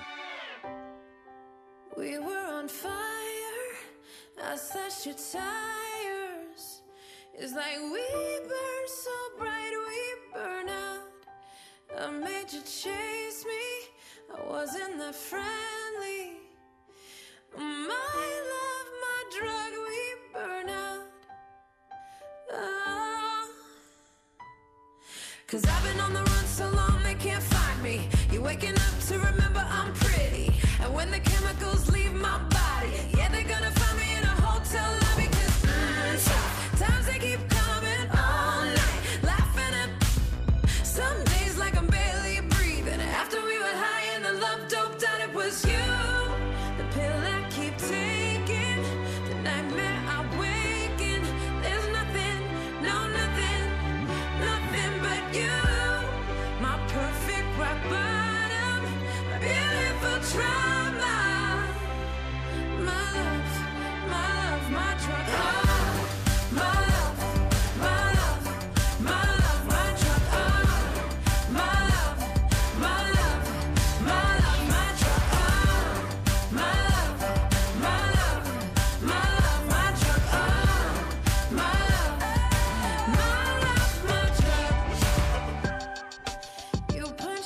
We 1.95 2.19
were 2.19 2.53
on 2.53 2.67
fire, 2.67 3.77
I 4.39 4.57
your 5.05 5.15
tires. 5.15 6.83
It's 7.39 7.55
like 7.55 7.79
we 7.79 8.03
burn 8.41 8.89
so 8.89 9.13
bright. 9.39 9.54
I 12.05 12.11
made 12.11 12.53
you 12.53 12.61
chase 12.61 13.47
me. 13.47 13.65
I 14.37 14.47
wasn't 14.47 14.99
that 14.99 15.15
friendly. 15.15 16.33
My 17.57 18.27
love, 18.53 18.89
my 19.07 19.21
drug, 19.35 19.73
we 19.89 20.01
burn 20.35 20.69
out. 20.69 21.07
Oh. 22.53 23.49
Cause 25.47 25.65
I've 25.65 25.85
been 25.85 26.01
on 26.01 26.13
the 26.13 26.23
run 26.23 26.45
so 26.45 26.69
long 26.71 27.03
they 27.03 27.15
can't 27.15 27.43
find 27.43 27.83
me. 27.83 28.11
You're 28.31 28.43
waking 28.43 28.75
up 28.75 28.99
to 29.09 29.19
remember 29.19 29.65
I'm 29.67 29.95
pretty. 29.95 30.53
And 30.83 30.93
when 30.93 31.11
the 31.11 31.21
chemicals 31.21 31.91
leave 31.91 32.13
my 32.13 32.39
body, 32.51 32.93
yeah, 33.17 33.31
they're 33.31 33.45
gonna 33.45 33.71
find 33.71 33.99
me 33.99 34.17
in 34.17 34.25
a 34.25 34.37
hotel 34.43 35.04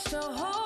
So 0.09 0.23
hold 0.23 0.58